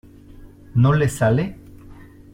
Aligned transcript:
¿no 0.73 0.93
le 0.93 1.07
sale? 1.07 1.59